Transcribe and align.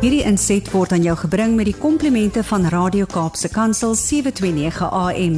Hierdie 0.00 0.22
inset 0.24 0.70
word 0.72 0.94
aan 0.96 1.02
jou 1.04 1.12
gebring 1.26 1.58
met 1.58 1.68
die 1.68 1.76
komplimente 1.76 2.40
van 2.48 2.64
Radio 2.72 3.04
Kaapse 3.10 3.50
Kansel 3.52 3.92
729 3.98 4.88
AM. 4.88 5.34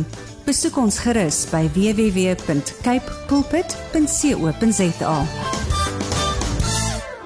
Besoek 0.47 0.77
ons 0.79 1.01
gerus 1.03 1.43
by 1.51 1.65
www.cape 1.75 3.17
pulpit.co.za. 3.31 5.17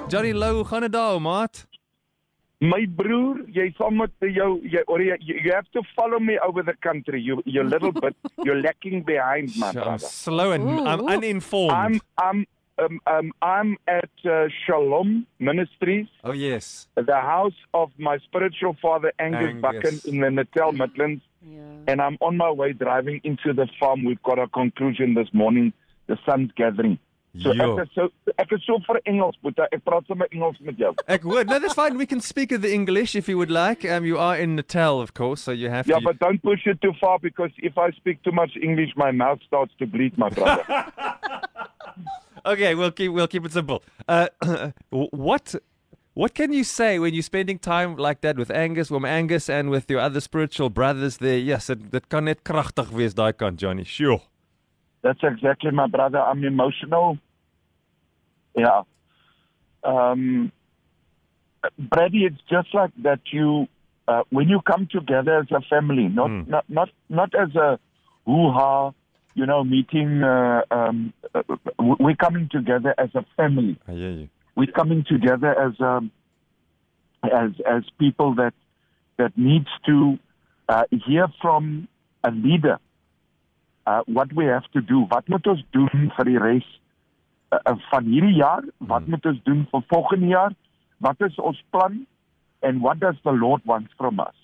Johnny 0.08 0.32
Lou, 0.32 0.64
gaan 0.64 0.86
dit 0.86 0.92
daar, 0.94 1.20
maat? 1.20 1.66
My 2.64 2.86
broer, 2.96 3.42
jy 3.52 3.66
sal 3.76 3.90
met 3.92 4.14
jou 4.32 4.54
jy 4.64 4.80
or 4.88 5.02
you, 5.04 5.12
you 5.20 5.52
have 5.52 5.68
to 5.76 5.82
follow 5.92 6.16
me 6.18 6.38
over 6.40 6.64
the 6.64 6.72
country. 6.80 7.20
You 7.20 7.42
you're 7.44 7.66
a 7.66 7.68
little 7.68 7.92
bit 7.92 8.16
you're 8.46 8.62
lacking 8.62 9.04
behind, 9.04 9.52
my 9.60 9.66
I'm 9.68 9.74
brother. 9.76 10.08
slow 10.08 10.52
and 10.56 10.64
I'm 10.88 11.04
uninformed. 11.04 11.76
I'm 11.76 12.00
I'm 12.16 12.46
um, 12.78 13.00
um 13.06 13.32
I'm 13.42 13.76
at 13.88 14.10
uh, 14.24 14.46
Shalom 14.66 15.26
Ministries, 15.38 16.06
oh 16.24 16.32
yes. 16.32 16.88
the 16.94 17.16
house 17.16 17.54
of 17.74 17.90
my 17.98 18.18
spiritual 18.18 18.76
father 18.80 19.12
Angus, 19.18 19.54
Angus. 19.54 19.62
Buchan 20.02 20.14
in 20.14 20.20
the 20.20 20.30
Natal 20.30 20.72
Midlands, 20.72 21.22
Ja. 21.42 21.60
and 21.88 22.00
I'm 22.00 22.18
on 22.20 22.36
my 22.36 22.50
way 22.50 22.72
driving 22.72 23.20
into 23.24 23.52
the 23.52 23.68
farm. 23.80 24.04
We've 24.04 24.22
got 24.22 24.38
a 24.38 24.48
conclusion 24.48 25.14
this 25.14 25.28
morning. 25.32 25.72
The 26.06 26.18
sun's 26.26 26.50
gathering. 26.56 26.98
So 27.42 27.52
Jo. 27.52 27.76
ek 27.76 27.82
is 27.86 27.88
so 27.94 28.08
ek 28.38 28.52
is 28.52 28.62
so 28.66 28.78
vir 28.86 29.00
Engels, 29.04 29.36
Boeta. 29.44 29.66
Ek 29.72 29.84
praat 29.84 30.06
sommer 30.06 30.26
Engels 30.32 30.56
met 30.60 30.78
jou. 30.78 30.94
Ek 31.06 31.22
would. 31.24 31.48
No, 31.48 31.58
that's 31.58 31.74
fine. 31.74 31.98
We 31.98 32.06
can 32.06 32.20
speak 32.20 32.48
the 32.48 32.72
English 32.72 33.14
if 33.14 33.28
you 33.28 33.36
would 33.36 33.50
like. 33.50 33.84
Um, 33.84 34.06
you 34.06 34.16
are 34.18 34.36
in 34.38 34.56
Natal, 34.56 35.00
of 35.02 35.12
course, 35.12 35.42
so 35.42 35.52
you 35.52 35.68
have 35.68 35.86
Yeah, 35.86 35.98
to. 35.98 36.04
but 36.04 36.18
don't 36.18 36.42
push 36.42 36.66
it 36.66 36.80
too 36.80 36.92
far 37.00 37.18
because 37.18 37.50
if 37.58 37.76
I 37.76 37.90
speak 37.90 38.22
too 38.22 38.32
much 38.32 38.56
English, 38.62 38.92
my 38.96 39.10
mouth 39.10 39.40
starts 39.46 39.74
to 39.80 39.86
bleed, 39.86 40.16
my 40.16 40.30
brother. 40.30 40.64
Okay, 42.46 42.74
we'll 42.74 42.92
keep 42.92 43.12
we'll 43.12 43.26
keep 43.28 43.44
it 43.44 43.52
simple. 43.52 43.82
Uh, 44.08 44.28
what 44.90 45.54
what 46.14 46.34
can 46.34 46.52
you 46.52 46.64
say 46.64 46.98
when 46.98 47.12
you're 47.12 47.22
spending 47.22 47.58
time 47.58 47.96
like 47.96 48.20
that 48.22 48.36
with 48.38 48.50
Angus, 48.50 48.90
with 48.90 49.04
Angus, 49.04 49.50
and 49.50 49.68
with 49.68 49.90
your 49.90 50.00
other 50.00 50.20
spiritual 50.20 50.70
brothers 50.70 51.18
there? 51.18 51.38
Yes, 51.38 51.66
dit 51.66 52.08
kan 52.08 52.24
net 52.24 52.44
kragtig 52.44 52.90
wees 52.90 53.14
daai 53.14 53.32
kant, 53.36 53.58
Johnny. 53.58 53.84
Sure. 53.84 54.22
That's 55.02 55.20
exactly 55.22 55.70
my 55.72 55.86
brother. 55.88 56.20
I'm 56.20 56.42
emotional. 56.44 57.18
Yeah. 58.56 58.82
Um, 59.84 60.50
Brady, 61.78 62.24
it's 62.24 62.40
just 62.48 62.72
like 62.74 62.90
that. 63.02 63.20
You 63.32 63.66
uh, 64.08 64.22
when 64.30 64.48
you 64.48 64.60
come 64.62 64.86
together 64.90 65.38
as 65.40 65.50
a 65.50 65.60
family, 65.68 66.08
not 66.08 66.30
Mm. 66.30 66.46
not 66.48 66.64
not 66.68 66.88
not 67.08 67.34
as 67.34 67.54
a 67.56 67.78
hoo 68.24 68.50
ha, 68.52 68.92
you 69.36 69.46
know, 69.46 69.62
meeting. 69.64 70.22
Uh, 70.24 70.62
um, 70.78 71.12
uh, 71.34 71.42
we're 71.78 72.16
coming 72.26 72.48
together 72.50 72.92
as 72.98 73.10
a 73.14 73.24
family. 73.36 73.76
I 73.86 73.92
hear 73.92 74.10
you. 74.22 74.28
we're 74.58 74.72
coming 74.80 75.04
together 75.08 75.50
as 75.66 75.74
um, 75.80 76.10
as 77.22 77.50
as 77.74 77.82
people 77.98 78.34
that 78.40 78.54
that 79.18 79.32
needs 79.36 79.68
to 79.88 79.96
uh, 80.68 80.84
hear 81.06 81.26
from 81.42 81.86
a 82.24 82.30
leader 82.30 82.78
uh, 83.86 84.00
what 84.06 84.32
we 84.32 84.44
have 84.54 84.66
to 84.72 84.80
do. 84.92 84.98
Wat 85.10 85.28
moet 85.28 85.46
ons 85.52 85.62
doen 85.76 86.10
vir 86.16 86.30
die 86.30 86.38
res 86.46 86.66
uh, 87.52 87.60
uh, 87.60 87.76
van 87.90 88.08
hierdie 88.14 88.38
jaar? 88.40 88.64
Wat 88.78 89.02
Hmm. 89.04 89.10
moet 89.16 89.26
ons 89.32 89.42
doen 89.50 89.66
vir 89.74 89.84
volgende 89.92 90.32
jaar? 90.32 90.52
Wat 91.08 91.20
is 91.28 91.36
ons 91.38 91.60
plan? 91.70 92.06
And 92.62 92.80
what 92.80 92.98
does 93.04 93.16
the 93.28 93.32
Lord 93.44 93.60
want 93.64 93.92
from 94.00 94.18
us? 94.24 94.38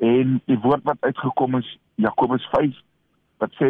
En 0.00 0.40
die 0.48 0.58
woord 0.64 0.82
wat 0.88 1.04
uitgekom 1.04 1.60
is 1.60 1.68
Jakobus 2.06 2.48
5 2.56 2.80
wat 3.44 3.52
sê 3.60 3.68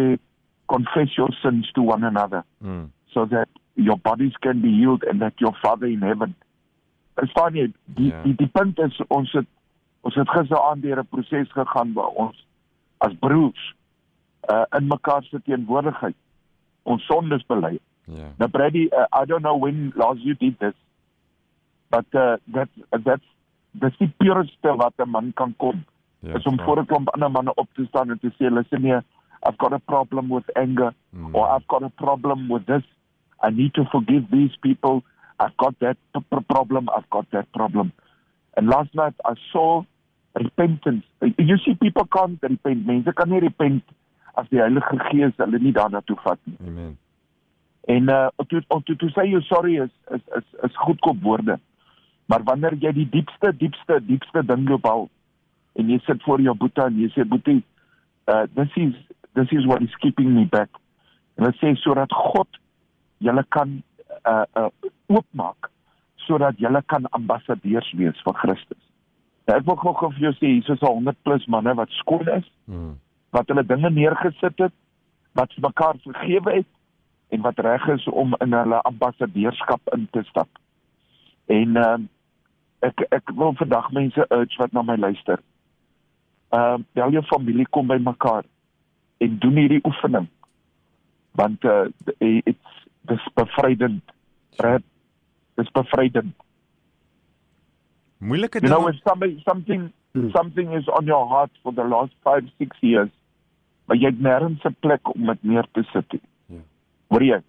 confess 0.67 1.17
your 1.17 1.33
sins 1.43 1.71
to 1.73 1.83
one 1.83 2.05
another 2.07 2.43
Mm. 2.61 2.91
so 3.07 3.27
that 3.27 3.49
your 3.77 3.97
bodies 3.99 4.33
can 4.41 4.61
be 4.61 4.71
healed 4.79 5.03
and 5.05 5.21
that 5.21 5.35
your 5.41 5.55
father 5.63 5.87
in 5.87 6.01
heaven 6.03 6.35
verstaan 7.17 7.55
jy 7.55 7.73
die 7.85 8.09
Ja. 8.11 8.23
die 8.23 8.35
die 8.35 8.47
punt 8.49 8.79
is 8.79 9.01
ons 9.09 9.33
het 9.33 9.47
ons 10.03 10.15
het 10.15 10.29
gisteraand 10.29 10.83
deur 10.83 10.99
'n 10.99 11.07
proses 11.07 11.53
gegaan 11.53 11.93
waar 11.93 12.13
ons 12.27 12.47
as 12.99 13.13
broers 13.21 13.75
uh, 14.53 14.65
in 14.79 14.87
mekaar 14.87 15.23
se 15.23 15.41
teenwoordigheid 15.43 16.15
ons 16.83 17.03
sondes 17.07 17.47
bely 17.47 17.79
Yeah. 18.07 18.29
now 18.39 18.49
Brady 18.49 18.89
uh, 18.93 19.07
I 19.23 19.25
don't 19.25 19.43
know 19.43 19.57
when 19.57 19.93
last 19.97 20.21
you 20.21 20.35
did 20.35 20.59
this 20.59 20.75
but 21.91 22.05
uh, 22.15 22.37
that 22.53 22.69
that's 23.05 23.25
dis 23.73 23.97
die 23.99 24.09
pureste 24.19 24.77
wat 24.77 24.93
'n 24.99 25.11
man 25.11 25.33
kan 25.33 25.55
kom 25.57 25.85
Yeah. 26.21 26.37
is 26.37 26.45
om 26.47 26.59
voor 26.61 26.79
'n 26.81 26.87
klomp 26.87 27.09
ander 27.15 27.31
manne 27.31 27.55
op 27.55 27.69
te 27.75 27.85
staan 27.85 28.11
en 28.11 28.19
te 28.19 28.31
sê 28.39 28.51
luister 28.51 28.81
nee 28.81 28.99
I've 29.45 29.59
got 29.59 29.73
a 29.73 29.79
problem 29.79 30.29
with 30.29 30.45
anger 30.57 30.93
Mm. 31.15 31.35
or 31.35 31.49
I've 31.49 31.67
got 31.69 31.83
a 31.85 31.91
problem 31.91 32.49
with 32.49 32.67
this. 32.67 32.83
I 33.41 33.51
need 33.51 33.75
to 33.75 33.85
forgive 33.93 34.25
these 34.31 34.51
people. 34.63 35.03
I've 35.39 35.57
got 35.57 35.79
that 35.81 35.97
p- 36.15 36.21
p- 36.31 36.45
problem. 36.49 36.89
I've 36.97 37.09
got 37.11 37.31
that 37.31 37.47
problem. 37.53 37.93
And 38.57 38.69
last 38.69 38.95
night 38.95 39.15
I 39.25 39.35
saw 39.53 39.85
repentance. 40.35 41.05
You 41.39 41.59
see 41.65 41.75
people 41.75 42.07
can't 42.07 42.39
repent. 42.43 42.87
Mense 42.87 43.13
kan 43.15 43.29
nie 43.31 43.41
repent 43.41 43.83
as 44.37 44.47
die 44.51 44.59
Heilige 44.59 44.99
Gees 45.11 45.35
hulle 45.39 45.59
nie 45.63 45.73
daarna 45.73 46.01
toe 46.03 46.17
vat 46.25 46.39
nie. 46.47 46.57
Amen. 46.67 46.97
en 47.87 48.09
uh 48.09 48.29
toe 48.49 48.63
toe 48.83 48.97
toe 48.97 49.11
sê 49.13 49.27
jy 49.29 49.41
sorry 49.47 49.77
is 49.85 49.91
is 50.17 50.23
is 50.39 50.47
is 50.65 50.77
goedkoop 50.87 51.21
woorde. 51.23 51.59
Maar 52.27 52.43
wanneer 52.49 52.75
jy 52.81 52.93
die 52.97 53.09
diepste 53.13 53.53
diepste 53.61 54.01
diepste 54.07 54.43
ding 54.49 54.65
loop 54.69 54.87
al 54.89 55.09
en 55.77 55.91
jy 55.93 55.99
sit 56.07 56.23
voor 56.23 56.41
jou 56.41 56.55
boetie 56.57 56.83
en 56.87 56.97
jy 57.03 57.11
sê 57.15 57.27
boetie 57.29 57.61
uh 58.33 58.47
this 58.57 58.73
is 58.87 58.95
this 59.35 59.53
is 59.53 59.67
what 59.67 59.83
is 59.83 59.95
keeping 60.03 60.35
me 60.35 60.47
back. 60.47 60.71
En 61.37 61.45
dit 61.49 61.61
sê 61.61 61.75
sodat 61.83 62.13
God 62.13 62.61
julle 63.19 63.45
kan 63.49 63.83
uh 64.25 64.45
uh 64.57 64.71
oopmaak 65.07 65.71
sodat 66.25 66.59
julle 66.59 66.83
kan 66.87 67.07
ambassadeurs 67.11 67.93
wees 67.99 68.21
vir 68.25 68.37
Christus. 68.43 68.81
Nou, 69.45 69.59
ek 69.59 69.67
wil 69.69 69.77
gou-gou 69.77 70.13
vir 70.15 70.29
jou 70.29 70.35
sê 70.39 70.53
hier 70.55 70.71
is 70.73 70.85
al 70.87 71.01
100 71.01 71.19
plus 71.27 71.45
manne 71.53 71.75
wat 71.77 71.93
skoon 72.01 72.29
is 72.39 72.47
Mm. 72.67 72.95
wat 73.35 73.49
hulle 73.51 73.65
dinge 73.67 73.91
neergesit 73.91 74.59
het, 74.63 74.73
wat 75.35 75.57
mekaar 75.59 75.97
vergewe 76.05 76.53
het 76.53 76.71
en 77.29 77.41
wat 77.43 77.59
reg 77.59 77.87
is 77.89 78.07
om 78.09 78.37
in 78.41 78.53
hulle 78.55 78.81
ambassadeurskap 78.83 79.81
in 79.93 80.07
te 80.13 80.23
stap. 80.31 80.49
En 81.47 81.77
ehm 81.77 82.07
ek 82.85 83.01
ek 83.17 83.31
wil 83.37 83.55
vandag 83.57 83.91
mense 83.97 84.27
urge 84.31 84.59
wat 84.61 84.73
na 84.73 84.83
my 84.83 84.97
luister. 84.97 85.41
Ehm 86.53 86.81
uh, 86.81 86.85
bel 86.93 87.17
jou 87.19 87.23
familie 87.29 87.67
kom 87.71 87.87
by 87.87 87.99
mekaar 87.99 88.45
en 89.25 89.39
doen 89.43 89.61
hierdie 89.63 89.83
oefening. 89.89 90.29
Want 91.41 91.65
uh 91.65 91.89
it's 92.19 92.87
dis 93.11 93.27
bevrydend. 93.35 94.03
Brad, 94.57 94.85
dis 95.61 95.71
bevrydend. 95.75 96.35
Moeilike 98.19 98.61
You 98.63 98.71
know 98.71 98.85
when 98.85 99.01
somebody 99.05 99.43
something 99.45 99.93
something 100.33 100.73
is 100.73 100.89
on 100.89 101.07
your 101.11 101.27
heart 101.29 101.51
for 101.63 101.75
the 101.75 101.85
last 101.85 102.15
5 102.23 102.49
6 102.59 102.77
years 102.81 103.11
maar 103.85 104.01
jy 104.01 104.11
het 104.11 104.21
nêrens 104.21 104.65
'n 104.65 104.77
plek 104.81 105.09
om 105.15 105.27
dit 105.27 105.43
neer 105.43 105.67
te 105.73 105.83
sit 105.93 106.13
nie. 106.13 106.23
Ja. 106.47 106.63
Hoor 107.09 107.23
jy? 107.23 107.41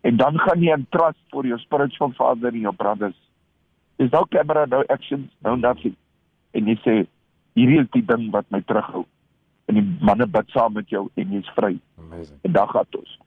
En 0.00 0.16
dan 0.16 0.38
gaan 0.38 0.62
jy 0.62 0.72
in 0.72 0.86
trust 0.88 1.22
for 1.28 1.46
your 1.46 1.60
spiritual 1.60 2.12
father 2.12 2.48
and 2.48 2.60
your 2.60 2.76
brothers. 2.76 3.16
There's 3.96 4.12
no 4.12 4.24
camera, 4.24 4.66
no 4.66 4.82
actions, 4.88 5.30
no 5.42 5.54
nothing. 5.54 5.96
En 6.50 6.66
jy 6.66 6.76
sê 6.82 7.06
hierdie 7.54 7.80
is 7.80 7.90
die 7.90 8.04
ding 8.04 8.30
wat 8.30 8.46
my 8.50 8.60
terughou. 8.60 9.06
En 9.70 9.78
die 9.78 9.86
manne 10.02 10.26
bid 10.26 10.50
saam 10.50 10.74
met 10.74 10.90
jou 10.90 11.06
en 11.14 11.34
jy's 11.36 11.50
vry. 11.54 11.76
Amazing. 11.98 12.38
En 12.42 12.56
gaan 12.74 12.86
ons. 12.98 13.18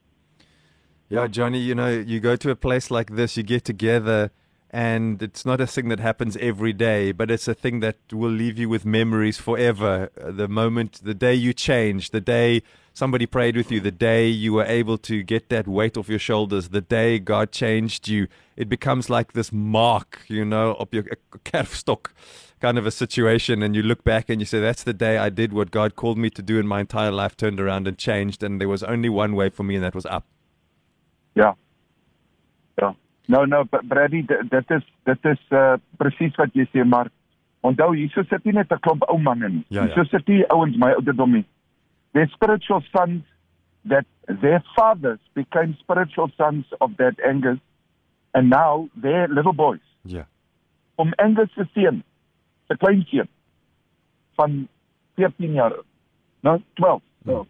Yeah, 1.08 1.28
Johnny, 1.28 1.60
you 1.60 1.76
know, 1.76 1.90
you 1.90 2.20
go 2.20 2.36
to 2.36 2.50
a 2.50 2.56
place 2.56 2.90
like 2.90 3.16
this, 3.16 3.38
you 3.38 3.44
get 3.44 3.64
together, 3.64 4.32
and 4.72 5.22
it's 5.22 5.46
not 5.46 5.62
a 5.62 5.68
thing 5.68 5.90
that 5.90 6.00
happens 6.00 6.36
every 6.38 6.74
day, 6.74 7.12
but 7.12 7.30
it's 7.30 7.48
a 7.48 7.54
thing 7.54 7.82
that 7.82 7.98
will 8.12 8.32
leave 8.32 8.58
you 8.58 8.68
with 8.68 8.84
memories 8.84 9.38
forever. 9.38 10.10
The 10.16 10.48
moment, 10.48 11.02
the 11.04 11.14
day 11.14 11.36
you 11.36 11.54
changed, 11.54 12.12
the 12.12 12.22
day 12.22 12.64
somebody 12.94 13.28
prayed 13.28 13.56
with 13.56 13.72
you, 13.72 13.80
the 13.80 13.92
day 13.92 14.28
you 14.28 14.54
were 14.54 14.66
able 14.66 14.98
to 15.00 15.22
get 15.22 15.50
that 15.50 15.68
weight 15.68 15.98
off 15.98 16.10
your 16.10 16.20
shoulders, 16.20 16.70
the 16.70 16.82
day 16.82 17.20
God 17.20 17.52
changed 17.52 18.08
you, 18.08 18.28
it 18.58 18.68
becomes 18.68 19.10
like 19.10 19.34
this 19.34 19.52
mark, 19.52 20.22
you 20.28 20.44
know, 20.44 20.74
of 20.80 20.90
your 20.92 21.04
calfstock 21.46 22.08
kind 22.66 22.78
of 22.82 22.86
a 22.86 22.92
situation. 22.92 23.62
And 23.64 23.76
you 23.78 23.84
look 23.92 24.04
back 24.04 24.30
and 24.30 24.40
you 24.42 24.46
say, 24.54 24.60
that's 24.68 24.84
the 24.84 24.94
day 25.06 25.16
I 25.18 25.30
did 25.42 25.54
what 25.54 25.72
God 25.72 25.96
called 26.02 26.18
me 26.26 26.30
to 26.40 26.42
do 26.52 26.60
in 26.60 26.68
my 26.74 26.80
entire 26.86 27.12
life, 27.22 27.36
turned 27.44 27.60
around 27.60 27.88
and 27.88 27.98
changed. 27.98 28.44
And 28.44 28.60
there 28.62 28.70
was 28.76 28.84
only 28.94 29.10
one 29.10 29.34
way 29.42 29.50
for 29.50 29.64
me, 29.64 29.76
and 29.76 29.84
that 29.84 29.96
was 29.96 30.06
up. 30.18 30.26
Ja. 31.36 31.50
Ja. 32.82 32.94
Nou 33.28 33.46
nou 33.48 33.64
Br- 33.72 33.86
Brady 33.92 34.22
d- 34.30 34.44
dit 34.52 34.72
is 34.78 34.84
dit 35.10 35.26
is 35.34 35.40
uh 35.52 35.76
presies 36.02 36.36
wat 36.42 36.54
jy 36.60 36.66
sê 36.74 36.84
maar 36.94 37.10
onthou 37.70 37.90
hierso 37.96 38.24
sit 38.30 38.46
nie 38.46 38.54
net 38.58 38.72
'n 38.76 38.80
klomp 38.88 39.04
ou 39.10 39.18
manne 39.28 39.50
nie. 39.50 39.64
Ja, 39.70 39.82
ja. 39.82 39.88
Hierso 39.88 40.04
sit 40.12 40.28
nie 40.28 40.44
ouens 40.56 40.78
my 40.78 40.92
ouderdom 40.98 41.32
nie. 41.38 41.46
They're 42.14 42.30
spiritual 42.36 42.84
sons 42.96 43.24
that 43.94 44.06
their 44.42 44.62
fathers 44.76 45.20
became 45.40 45.74
spiritual 45.80 46.30
sons 46.38 46.66
of 46.80 46.92
that 46.98 47.16
Angus 47.32 47.60
and 48.34 48.50
now 48.50 48.90
they're 49.02 49.28
little 49.40 49.54
boys. 49.54 49.86
Yeah. 50.06 50.26
Om 50.98 51.14
Angus 51.18 51.50
se 51.56 51.66
seun, 51.74 52.04
se 52.74 52.78
kleinseun 52.86 53.30
van 54.36 54.68
14 55.16 55.54
jaar 55.54 55.74
oud. 55.74 55.86
Nou 56.42 56.62
12. 56.74 57.02
Ja. 57.26 57.44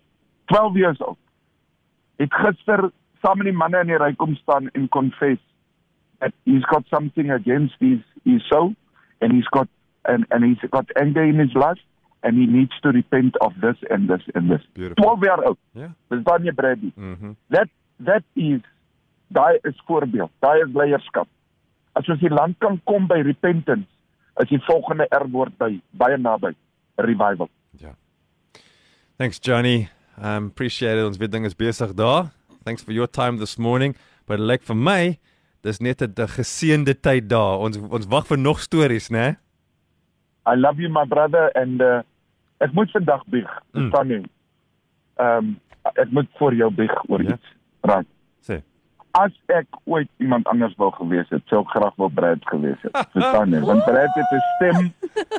12 0.46 0.76
years 0.76 1.00
old. 1.00 1.18
Het 2.16 2.34
gister 2.34 2.92
saam 3.22 3.38
met 3.38 3.48
die 3.48 3.56
manne 3.56 3.80
in 3.80 3.88
die 3.88 3.98
ry 3.98 4.14
kom 4.20 4.36
staan 4.36 4.70
en 4.74 4.90
confess 4.90 5.40
that 6.20 6.34
he's 6.46 6.66
got 6.72 6.86
something 6.92 7.32
against 7.32 7.76
his 7.80 8.04
his 8.24 8.44
soul 8.48 8.74
and 9.20 9.32
he's 9.32 9.48
got 9.56 9.68
and 10.02 10.26
and 10.30 10.44
he's 10.44 10.70
got 10.70 10.92
anger 11.02 11.24
in 11.24 11.40
his 11.40 11.54
life 11.54 11.82
and 12.24 12.38
he 12.38 12.46
needs 12.46 12.80
to 12.82 12.92
repent 12.92 13.38
of 13.42 13.54
this 13.62 13.80
and 13.90 14.10
this 14.10 14.22
and 14.36 14.52
this. 14.52 14.62
Beautiful. 14.74 15.04
12 15.04 15.24
jaar 15.24 15.44
oud. 15.44 15.58
Ja. 15.72 15.94
Dis 16.08 16.24
dan 16.24 16.44
jy 16.44 16.54
Brady. 16.54 16.92
Mhm. 16.96 17.36
That 17.50 17.70
that 18.04 18.24
is 18.34 18.62
daai 19.28 19.58
is 19.62 19.82
voorbeeld. 19.86 20.32
Daai 20.40 20.62
is 20.62 20.74
leierskap. 20.74 21.28
As 21.94 22.08
ons 22.10 22.20
die 22.20 22.30
land 22.30 22.58
kan 22.58 22.82
kom 22.84 23.08
by 23.08 23.22
repentance, 23.22 23.88
is 24.42 24.50
die 24.50 24.60
volgende 24.66 25.08
erwoord 25.10 25.58
by 25.58 25.82
baie 25.92 26.18
naby 26.18 26.54
revival. 26.96 27.50
Ja. 27.80 27.94
Thanks 29.18 29.40
Johnny. 29.40 29.90
Um 30.18 30.48
appreciate 30.52 30.98
it. 31.00 31.06
Ons 31.06 31.18
weet 31.18 31.32
ding 31.32 31.46
is 31.46 31.56
besig 31.56 31.94
daar. 31.94 32.32
Thanks 32.64 32.84
for 32.84 32.92
your 32.94 33.08
time 33.10 33.38
this 33.40 33.58
morning. 33.58 33.96
But 34.26 34.40
like 34.40 34.64
vir 34.64 34.76
my, 34.76 35.20
dis 35.62 35.80
net 35.80 36.02
'n 36.02 36.14
geseënde 36.28 36.94
tyd 37.02 37.28
daar. 37.30 37.60
Ons 37.60 37.78
ons 37.78 38.08
wag 38.08 38.28
vir 38.28 38.38
nog 38.38 38.60
stories, 38.60 39.10
né? 39.10 39.38
I 40.46 40.56
love 40.56 40.80
you 40.82 40.90
my 40.90 41.06
brother 41.06 41.52
and 41.56 41.82
uh, 41.82 42.02
ek 42.60 42.74
moet 42.74 42.92
vandag 42.92 43.24
bieg. 43.28 43.50
Mm. 43.74 43.80
Verstaan 43.90 44.08
jy? 44.10 44.24
Ehm 45.20 45.38
um, 45.38 45.60
ek 45.96 46.12
moet 46.12 46.28
vir 46.40 46.54
jou 46.54 46.72
bieg 46.72 47.10
oor 47.10 47.22
Ja. 47.24 47.34
iets. 47.34 47.48
Right. 47.84 48.08
Sê. 48.42 48.62
As 49.14 49.32
ek 49.54 49.68
ooit 49.86 50.10
iemand 50.18 50.48
anders 50.50 50.74
wou 50.82 50.90
gewees 50.96 51.30
het, 51.30 51.44
sou 51.52 51.60
ek 51.62 51.70
graag 51.76 51.94
wou 52.02 52.10
Brad 52.10 52.42
gewees 52.50 52.80
het. 52.82 52.96
Verstaan 53.14 53.52
jy? 53.54 53.60
Want 53.62 53.86
Brad 53.86 54.16
het 54.18 54.32
'n 54.34 54.42
stem, 54.56 54.94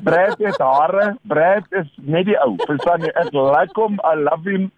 Brad 0.06 0.38
het 0.38 0.58
hare, 0.62 1.16
Brad 1.26 1.66
is 1.70 1.90
net 1.98 2.24
die 2.30 2.38
ou. 2.38 2.54
Verstaan 2.68 3.00
jy? 3.02 3.10
Ek 3.18 3.32
like 3.34 3.74
hom, 3.74 3.98
I 4.04 4.14
love 4.14 4.46
him. 4.50 4.70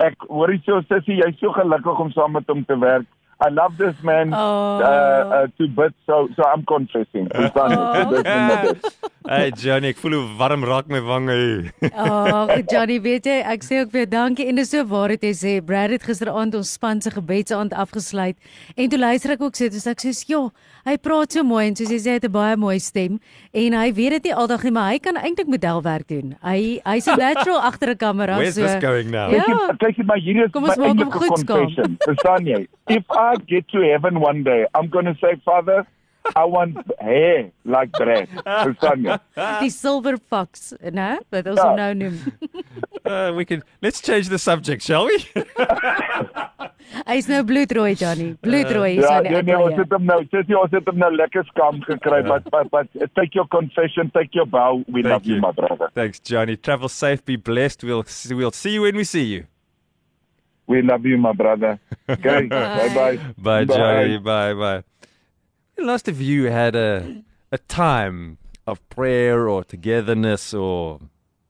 Ek 0.00 0.14
hoor 0.28 0.48
jy 0.52 0.60
so 0.64 0.80
sissie, 0.88 1.20
jy's 1.20 1.38
so 1.38 1.52
gelukkig 1.52 2.00
om 2.00 2.10
saam 2.10 2.32
met 2.32 2.48
hom 2.48 2.64
te 2.64 2.78
werk. 2.78 3.04
I 3.46 3.50
love 3.50 3.76
this 3.76 4.00
man 4.02 4.32
Oh. 4.34 4.80
uh, 4.80 5.42
uh 5.42 5.46
to 5.58 5.68
bits 5.68 5.94
so 6.06 6.28
so 6.34 6.42
I'm 6.42 6.64
confessing. 6.64 7.28
Verstaan 7.28 7.70
jy? 7.70 7.76
So 7.76 8.22
net 8.22 8.62
dit. 8.62 9.10
Hey 9.28 9.50
Johnny, 9.58 9.88
ek 9.92 9.98
voel 9.98 10.14
hoe 10.14 10.26
warm 10.38 10.62
raak 10.64 10.86
my 10.88 11.00
wange. 11.02 11.34
Ag, 11.82 11.92
oh, 12.06 12.52
Johnny, 12.70 13.00
weet 13.02 13.26
jy, 13.26 13.40
ek 13.50 13.64
sê 13.66 13.80
ook 13.82 13.90
weer 13.92 14.06
dankie 14.08 14.46
en 14.48 14.56
dis 14.60 14.70
so 14.70 14.84
waar 14.88 15.10
dit 15.12 15.26
jy 15.26 15.32
sê. 15.36 15.52
Brad 15.66 15.90
het 15.90 16.04
gisteraand 16.06 16.54
ons 16.54 16.70
span 16.78 17.02
se 17.02 17.10
gebedsaand 17.10 17.74
afgesluit. 17.74 18.38
En 18.78 18.88
toe 18.88 19.00
luister 19.02 19.34
ek 19.34 19.42
ook 19.42 19.58
sê, 19.58 19.68
dis 19.74 19.86
ek 19.90 20.00
sê, 20.00 20.12
"Jo, 20.30 20.52
hy 20.86 20.96
praat 20.96 21.32
so 21.34 21.42
mooi 21.42 21.66
en 21.66 21.76
soos 21.76 21.90
jy 21.90 21.98
sê, 21.98 22.08
hy 22.14 22.18
het 22.22 22.24
'n 22.30 22.32
baie 22.32 22.56
mooi 22.56 22.78
stem 22.78 23.18
en 23.52 23.72
hy 23.72 23.90
weet 23.92 24.10
dit 24.16 24.24
nie 24.30 24.34
aldag 24.34 24.62
nie, 24.64 24.70
maar 24.72 24.92
hy 24.92 24.98
kan 24.98 25.16
eintlik 25.16 25.48
modelwerk 25.48 26.06
doen. 26.08 26.36
Hy 26.42 26.80
hy's 26.86 27.08
'n 27.08 27.18
natural 27.18 27.58
agter 27.68 27.90
'n 27.90 27.96
kamera 27.98 28.36
Where's 28.38 28.54
so. 28.54 28.62
this 28.62 28.80
going 28.80 29.10
now? 29.10 29.30
Ja. 29.34 29.44
Kyk 29.80 29.98
jy, 29.98 30.04
maar 30.04 30.18
hier 30.22 30.44
is 30.44 30.50
Kom 30.52 30.62
my 30.62 30.68
ons 30.70 30.78
maak 30.78 30.96
hom 30.96 31.10
goed 31.12 31.38
skaam. 31.38 31.66
confession. 31.66 31.98
Verstaan 32.06 32.46
jy? 32.46 32.66
If 32.88 33.04
I 33.10 33.34
get 33.48 33.66
to 33.74 33.80
heaven 33.82 34.20
one 34.20 34.42
day, 34.44 34.64
I'm 34.74 34.88
going 34.88 35.04
to 35.06 35.14
say, 35.20 35.34
Father, 35.44 35.84
I 36.36 36.44
want 36.44 36.76
hair 37.00 37.50
like 37.64 37.90
Brad. 37.92 38.28
Verstaan 38.44 39.04
jy? 39.04 39.68
Silver 39.70 40.16
fox, 40.18 40.72
né? 40.92 41.18
Wat 41.32 41.46
ons 41.46 41.56
Ja. 41.58 41.68
hom 41.68 41.76
nou 41.76 41.94
noem. 41.94 42.18
Uh, 43.04 43.32
we 43.36 43.44
can 43.44 43.62
let's 43.82 44.00
change 44.00 44.28
the 44.28 44.38
subject, 44.38 44.82
shall 44.82 45.06
we? 45.06 45.18
Hy's 47.06 47.28
nou 47.28 47.42
bloedrooi, 47.44 47.94
Johnny. 47.96 48.34
Bloedrooi 48.42 48.98
is 48.98 49.04
Ja, 49.04 49.18
hy. 49.22 49.28
nee, 49.28 49.42
nee, 49.42 49.56
ons 49.56 49.76
het 49.76 49.92
hom 49.92 50.04
nou, 50.08 50.18
sê 50.32 50.42
jy 50.48 50.56
ons 50.58 50.72
het 50.72 50.86
hom 50.88 50.98
nou 51.00 51.10
lekker 51.14 51.44
skaam 51.52 51.80
gekry, 51.86 52.22
but, 52.26 52.48
but 52.50 52.70
but 52.72 52.88
take 53.14 53.34
your 53.36 53.46
confession, 53.48 54.10
take 54.14 54.34
your 54.34 54.46
bow. 54.46 54.82
We 54.88 55.02
Thank 55.02 55.12
love 55.12 55.26
you, 55.26 55.34
you. 55.36 55.40
my 55.42 55.52
brother. 55.52 55.90
Thanks 55.94 56.20
Johnny. 56.20 56.56
Travel 56.56 56.88
safe, 56.88 57.24
be 57.24 57.36
blessed. 57.36 57.84
We'll 57.84 58.04
we'll 58.30 58.52
see 58.52 58.72
you 58.74 58.82
when 58.82 58.96
we 58.96 59.04
see 59.04 59.24
you. 59.24 59.44
We 60.66 60.82
love 60.82 61.06
you, 61.06 61.16
my 61.16 61.32
brother. 61.32 61.78
Okay, 62.08 62.46
bye 62.52 62.92
bye. 62.94 63.18
Bye, 63.38 63.64
Johnny. 63.64 64.18
Bye, 64.18 64.52
bye. 64.54 64.82
Last 65.78 66.08
of 66.08 66.20
you 66.20 66.44
had 66.50 66.74
a 66.74 67.22
a 67.50 67.58
time 67.58 68.38
of 68.66 68.86
prayer 68.90 69.48
or 69.48 69.64
togetherness 69.64 70.52
or 70.52 71.00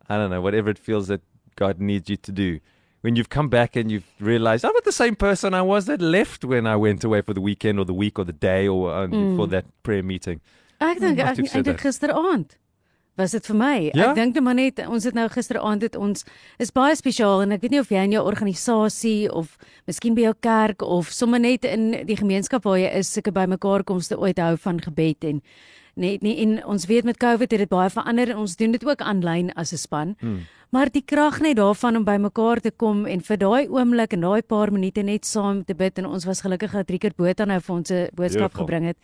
I 0.08 0.16
don't 0.16 0.30
know 0.30 0.40
whatever 0.40 0.70
it 0.70 0.78
feels 0.78 1.08
that 1.08 1.22
God 1.56 1.80
needs 1.80 2.08
you 2.08 2.16
to 2.16 2.32
do. 2.32 2.60
When 3.00 3.16
you've 3.16 3.28
come 3.28 3.48
back 3.48 3.76
and 3.76 3.90
you've 3.90 4.10
realized 4.20 4.64
I'm 4.64 4.72
not 4.72 4.84
the 4.84 4.92
same 4.92 5.16
person 5.16 5.54
I 5.54 5.62
was 5.62 5.86
that 5.86 6.00
left 6.00 6.44
when 6.44 6.66
I 6.66 6.76
went 6.76 7.04
away 7.04 7.22
for 7.22 7.34
the 7.34 7.40
weekend 7.40 7.78
or 7.78 7.84
the 7.84 7.94
week 7.94 8.19
or 8.19 8.25
the 8.25 8.32
day 8.32 8.69
or 8.69 8.92
uh, 8.92 9.08
for 9.36 9.46
that 9.48 9.64
prayer 9.82 10.02
meeting. 10.02 10.40
Ek 10.80 11.00
dink 11.02 11.19
ek 11.19 11.26
het 11.26 11.38
jy 11.38 11.44
eintlik 11.48 11.64
dit? 11.78 11.84
gisteraand 11.88 12.56
was 13.18 13.34
dit 13.34 13.46
vir 13.50 13.56
my. 13.58 13.74
Ja? 13.92 14.10
Ek 14.10 14.18
dink 14.18 14.36
net 14.38 14.44
maar 14.46 14.56
net 14.58 14.82
ons 14.86 15.04
het 15.04 15.16
nou 15.16 15.26
gisteraand 15.32 15.82
het 15.82 15.96
ons 15.98 16.24
is 16.62 16.70
baie 16.74 16.96
spesiaal 16.98 17.42
en 17.44 17.56
ek 17.56 17.64
weet 17.64 17.74
nie 17.74 17.82
of 17.82 17.90
jy 17.90 18.04
in 18.06 18.14
jou 18.14 18.24
organisasie 18.26 19.30
of 19.34 19.56
miskien 19.90 20.14
by 20.14 20.28
jou 20.28 20.34
kerk 20.40 20.84
of 20.86 21.10
sommer 21.14 21.42
net 21.42 21.66
in 21.68 21.90
die 22.06 22.18
gemeenskap 22.18 22.64
waar 22.64 22.78
jy 22.78 22.92
is, 23.00 23.10
sulke 23.12 23.34
bymekaarkomste 23.34 24.18
ooit 24.18 24.38
hou 24.38 24.54
van 24.62 24.78
gebed 24.84 25.26
en 25.28 25.42
net 25.98 26.22
nie 26.22 26.36
en 26.44 26.60
ons 26.70 26.86
weet 26.86 27.04
met 27.08 27.18
COVID 27.18 27.50
het 27.50 27.64
dit 27.66 27.72
baie 27.72 27.90
verander 27.90 28.30
en 28.30 28.44
ons 28.44 28.56
doen 28.56 28.72
dit 28.72 28.86
ook 28.86 29.02
aanlyn 29.02 29.50
as 29.58 29.72
'n 29.72 29.82
span. 29.82 30.14
Hmm. 30.20 30.46
Maar 30.70 30.90
die 30.92 31.02
krag 31.02 31.40
net 31.40 31.56
daarvan 31.56 31.96
om 31.96 32.04
bymekaar 32.04 32.60
te 32.60 32.70
kom 32.70 33.06
en 33.06 33.20
vir 33.20 33.36
daai 33.36 33.68
oomblik 33.68 34.12
en 34.12 34.20
daai 34.20 34.42
paar 34.42 34.72
minute 34.72 35.02
net 35.02 35.24
saam 35.24 35.64
te 35.64 35.74
bid 35.74 35.98
en 35.98 36.06
ons 36.06 36.24
was 36.24 36.40
gelukkig 36.40 36.72
dat 36.72 36.90
Rickert 36.90 37.16
Botha 37.16 37.44
nou 37.44 37.60
vir 37.60 37.74
ons 37.74 37.90
'n 37.90 38.08
boodskap 38.14 38.52
Beautiful. 38.52 38.66
gebring 38.66 38.84
het. 38.84 38.96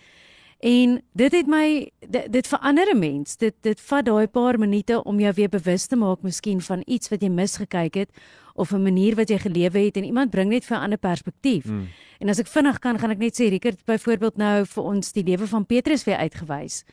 En 0.64 0.94
dit 1.12 1.32
het 1.32 1.48
my 1.50 1.90
dit, 2.00 2.30
dit 2.32 2.46
verander 2.48 2.88
'n 2.94 2.98
mens. 2.98 3.36
Dit 3.36 3.54
dit 3.60 3.80
vat 3.80 4.04
daai 4.04 4.26
paar 4.26 4.58
minute 4.58 5.02
om 5.04 5.20
jou 5.20 5.32
weer 5.34 5.48
bewus 5.48 5.86
te 5.86 5.96
maak 5.96 6.22
miskien 6.22 6.60
van 6.60 6.82
iets 6.86 7.08
wat 7.08 7.20
jy 7.22 7.28
misgekyk 7.28 7.94
het 7.94 8.10
of 8.54 8.72
'n 8.72 8.82
manier 8.82 9.14
wat 9.14 9.28
jy 9.28 9.38
gelewe 9.38 9.78
het 9.78 9.96
en 9.96 10.04
iemand 10.04 10.30
bring 10.30 10.48
net 10.48 10.64
vir 10.64 10.76
'n 10.76 10.80
ander 10.80 10.98
perspektief. 10.98 11.64
Mm. 11.64 11.86
En 12.18 12.28
as 12.28 12.38
ek 12.38 12.46
vinnig 12.46 12.78
kan, 12.78 12.98
gaan 12.98 13.10
ek 13.10 13.18
net 13.18 13.40
sê 13.40 13.48
Rickert 13.48 13.76
het 13.76 13.84
byvoorbeeld 13.84 14.36
nou 14.36 14.66
vir 14.66 14.82
ons 14.84 15.12
die 15.12 15.24
lewe 15.24 15.46
van 15.46 15.66
Petrus 15.66 16.04
weer 16.04 16.16
uitgewys. 16.16 16.84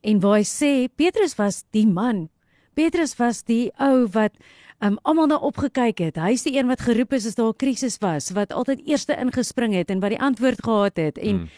En 0.00 0.20
waar 0.20 0.36
hy 0.36 0.44
sê 0.44 0.88
Petrus 0.96 1.34
was 1.34 1.64
die 1.70 1.86
man. 1.86 2.28
Petrus 2.74 3.16
was 3.16 3.42
die 3.42 3.70
ou 3.76 4.08
wat 4.08 4.32
um, 4.80 4.98
almal 5.02 5.26
na 5.26 5.36
opgekyk 5.36 5.98
het. 5.98 6.16
Hy's 6.16 6.42
die 6.42 6.58
een 6.58 6.66
wat 6.66 6.80
geroep 6.80 7.12
is 7.12 7.26
as 7.26 7.34
daar 7.34 7.48
'n 7.48 7.56
krisis 7.56 7.98
was, 7.98 8.30
wat 8.30 8.52
altyd 8.52 8.86
eerste 8.86 9.16
ingespring 9.16 9.74
het 9.74 9.90
en 9.90 10.00
wat 10.00 10.10
die 10.10 10.20
antwoord 10.20 10.62
gehad 10.62 10.96
het. 10.96 11.18
En 11.18 11.36
mm 11.36 11.48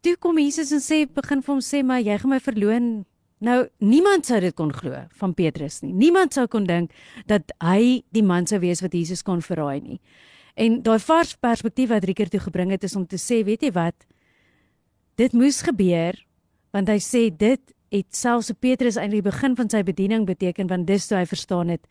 toe 0.00 0.16
kom 0.16 0.38
Jesus 0.38 0.72
en 0.72 0.82
sê 0.82 1.04
begin 1.06 1.42
vir 1.42 1.52
hom 1.54 1.62
sê 1.64 1.82
maar 1.84 2.02
jy 2.02 2.18
gaan 2.18 2.32
my 2.32 2.40
verloon. 2.42 2.90
Nou 3.42 3.58
niemand 3.82 4.26
sou 4.26 4.38
dit 4.40 4.54
kon 4.54 4.70
glo 4.72 5.02
van 5.18 5.34
Petrus 5.34 5.80
nie. 5.82 5.92
Niemand 5.92 6.34
sou 6.34 6.46
kon 6.48 6.66
dink 6.68 6.92
dat 7.26 7.50
hy 7.62 8.02
die 8.14 8.22
man 8.22 8.46
sou 8.46 8.60
wees 8.62 8.82
wat 8.84 8.94
Jesus 8.94 9.24
kon 9.26 9.42
verraai 9.42 9.80
nie. 9.82 9.98
En 10.54 10.82
daai 10.84 11.00
vars 11.00 11.34
perspektief 11.40 11.90
wat 11.90 12.04
Rieker 12.04 12.28
toe 12.30 12.40
gebring 12.40 12.70
het 12.70 12.84
is 12.84 12.96
om 12.96 13.06
te 13.08 13.16
sê, 13.16 13.40
weet 13.44 13.64
jy 13.64 13.72
wat? 13.72 14.06
Dit 15.16 15.32
moes 15.32 15.62
gebeur 15.64 16.18
want 16.72 16.88
hy 16.88 16.98
sê 17.02 17.28
dit 17.28 17.74
het 17.92 18.16
selfs 18.16 18.50
op 18.52 18.60
Petrus 18.64 18.96
eintlik 18.96 19.20
die 19.20 19.30
begin 19.30 19.56
van 19.56 19.68
sy 19.68 19.82
bediening 19.84 20.24
beteken 20.28 20.70
want 20.70 20.86
dis 20.88 21.08
toe 21.08 21.18
hy 21.18 21.26
verstaan 21.28 21.72
het 21.74 21.84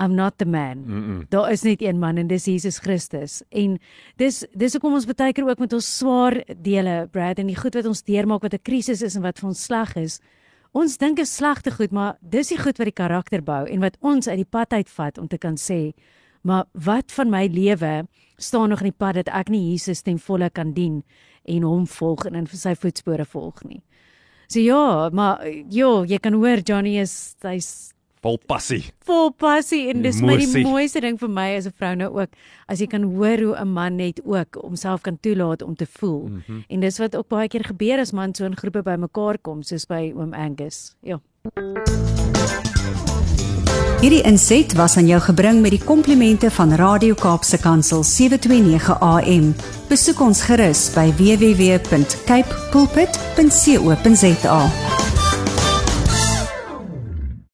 I'm 0.00 0.14
not 0.14 0.38
the 0.38 0.46
man. 0.46 0.78
Mm 0.78 1.04
-mm. 1.04 1.26
Daar 1.28 1.50
is 1.50 1.62
net 1.62 1.82
een 1.82 1.98
man 1.98 2.16
en 2.16 2.26
dis 2.26 2.44
Jesus 2.44 2.78
Christus. 2.78 3.42
En 3.48 3.78
dis 4.16 4.46
dis 4.52 4.72
hoekom 4.72 4.92
ons 4.92 5.06
baie 5.06 5.32
keer 5.32 5.48
ook 5.48 5.58
met 5.58 5.72
ons 5.72 5.96
swaar 5.96 6.44
dele, 6.56 7.08
Brad, 7.10 7.38
en 7.38 7.46
die 7.46 7.56
goed 7.56 7.74
wat 7.74 7.86
ons 7.86 8.02
deurmaak 8.02 8.42
wat 8.42 8.54
'n 8.54 8.62
krisis 8.62 9.02
is 9.02 9.14
en 9.14 9.22
wat 9.22 9.38
vir 9.38 9.48
ons 9.48 9.64
sleg 9.64 9.96
is. 9.96 10.20
Ons 10.72 10.96
dink 10.96 11.18
is 11.18 11.34
slegte 11.34 11.70
goed, 11.70 11.90
maar 11.90 12.16
dis 12.20 12.48
die 12.48 12.58
goed 12.58 12.78
wat 12.78 12.86
die 12.86 13.02
karakter 13.04 13.42
bou 13.42 13.66
en 13.66 13.80
wat 13.80 13.96
ons 14.00 14.28
uit 14.28 14.36
die 14.36 14.50
pad 14.50 14.72
uitvat 14.72 15.18
om 15.18 15.26
te 15.28 15.38
kan 15.38 15.56
sê, 15.56 15.92
maar 16.42 16.64
wat 16.72 17.12
van 17.12 17.30
my 17.30 17.46
lewe 17.46 18.06
staan 18.36 18.68
nog 18.68 18.80
in 18.80 18.92
die 18.92 18.98
pad 18.98 19.14
dat 19.14 19.28
ek 19.28 19.48
nie 19.48 19.70
Jesus 19.72 20.02
ten 20.02 20.18
volle 20.18 20.50
kan 20.50 20.72
dien 20.72 21.02
en 21.44 21.62
hom 21.62 21.86
volg 21.86 22.26
en 22.26 22.34
in 22.34 22.46
sy 22.46 22.74
voetspore 22.74 23.24
volg 23.24 23.62
nie. 23.64 23.82
So 24.48 24.60
ja, 24.60 25.10
maar 25.12 25.46
ja, 25.68 26.04
jy 26.04 26.18
kan 26.18 26.32
hoor 26.32 26.62
Johnny 26.64 26.96
is 27.00 27.36
hy's 27.42 27.92
Vol 28.20 28.38
passie. 28.46 28.84
vol 29.08 29.30
passie 29.30 29.88
en 29.88 30.02
dis 30.02 30.20
my 30.20 30.36
die 30.36 30.64
mooiste 30.64 31.00
ding 31.00 31.18
vir 31.20 31.30
my 31.30 31.56
as 31.56 31.66
'n 31.66 31.72
vrou 31.78 31.94
nou 31.94 32.10
ook 32.20 32.30
as 32.68 32.80
jy 32.80 32.86
kan 32.86 33.02
hoor 33.02 33.38
hoe 33.38 33.56
'n 33.56 33.72
man 33.72 33.96
net 33.96 34.20
ook 34.24 34.58
homself 34.60 35.00
kan 35.02 35.18
toelaat 35.20 35.62
om 35.62 35.74
te 35.74 35.86
voel. 35.86 36.28
Mm 36.28 36.42
-hmm. 36.46 36.64
En 36.68 36.80
dis 36.80 36.98
wat 36.98 37.16
ook 37.16 37.28
baie 37.28 37.48
keer 37.48 37.64
gebeur 37.64 37.98
as 37.98 38.12
man 38.12 38.34
so 38.34 38.44
in 38.44 38.56
groepe 38.56 38.82
bymekaar 38.82 39.38
kom 39.38 39.62
soos 39.62 39.86
by 39.86 40.12
oom 40.16 40.34
Angus. 40.34 40.94
Ja. 41.02 41.20
Hierdie 43.98 44.22
inset 44.22 44.72
was 44.78 44.96
aan 44.96 45.08
jou 45.10 45.18
gebring 45.20 45.58
met 45.60 45.70
die 45.74 45.80
komplimente 45.82 46.50
van 46.54 46.70
Radio 46.78 47.14
Kaapse 47.18 47.58
Kansel 47.58 48.04
729 48.06 49.00
AM. 49.00 49.54
Besoek 49.88 50.20
ons 50.22 50.42
gerus 50.46 50.86
by 50.94 51.10
www.cape 51.18 52.54
pulpit.co.za. 52.70 54.62